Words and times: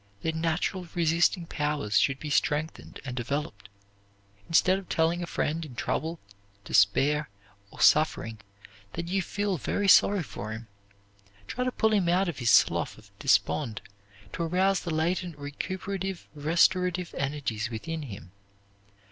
Their 0.23 0.31
natural 0.33 0.87
resisting 0.95 1.45
powers 1.45 1.99
should 1.99 2.19
be 2.19 2.31
strengthened 2.31 2.99
and 3.05 3.15
developed. 3.15 3.69
Instead 4.47 4.79
of 4.79 4.89
telling 4.89 5.21
a 5.21 5.27
friend 5.27 5.63
in 5.63 5.75
trouble, 5.75 6.19
despair, 6.65 7.29
or 7.69 7.81
suffering 7.81 8.39
that 8.93 9.09
you 9.09 9.21
feel 9.21 9.59
very 9.59 9.87
sorry 9.87 10.23
for 10.23 10.53
him, 10.53 10.67
try 11.45 11.63
to 11.65 11.71
pull 11.71 11.93
him 11.93 12.09
out 12.09 12.27
of 12.27 12.39
his 12.39 12.49
slough 12.49 12.97
of 12.97 13.11
despond, 13.19 13.79
to 14.33 14.41
arouse 14.41 14.79
the 14.79 14.89
latent 14.91 15.37
recuperative, 15.37 16.27
restorative 16.33 17.13
energies 17.15 17.69
within 17.69 18.01
him. 18.01 18.31